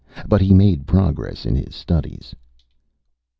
[0.27, 2.33] But he made progress in his studies.